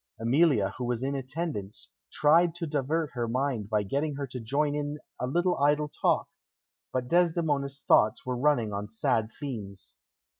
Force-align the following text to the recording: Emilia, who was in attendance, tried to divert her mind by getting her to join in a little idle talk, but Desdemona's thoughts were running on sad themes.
Emilia, 0.19 0.73
who 0.79 0.83
was 0.85 1.03
in 1.03 1.13
attendance, 1.13 1.89
tried 2.11 2.55
to 2.55 2.65
divert 2.65 3.11
her 3.13 3.27
mind 3.27 3.69
by 3.69 3.83
getting 3.83 4.15
her 4.15 4.25
to 4.25 4.39
join 4.39 4.73
in 4.73 4.97
a 5.19 5.27
little 5.27 5.59
idle 5.59 5.87
talk, 6.01 6.27
but 6.91 7.07
Desdemona's 7.07 7.77
thoughts 7.87 8.25
were 8.25 8.35
running 8.35 8.73
on 8.73 8.89
sad 8.89 9.29
themes. 9.39 9.97